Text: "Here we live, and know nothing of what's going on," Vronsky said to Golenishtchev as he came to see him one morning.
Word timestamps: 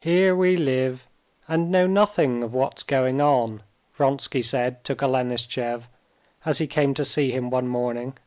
"Here 0.00 0.34
we 0.34 0.56
live, 0.56 1.06
and 1.46 1.70
know 1.70 1.86
nothing 1.86 2.42
of 2.42 2.52
what's 2.52 2.82
going 2.82 3.20
on," 3.20 3.62
Vronsky 3.92 4.42
said 4.42 4.82
to 4.82 4.96
Golenishtchev 4.96 5.88
as 6.44 6.58
he 6.58 6.66
came 6.66 6.94
to 6.94 7.04
see 7.04 7.30
him 7.30 7.48
one 7.48 7.68
morning. 7.68 8.18